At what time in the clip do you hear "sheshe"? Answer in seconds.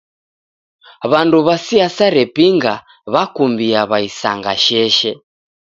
4.63-5.11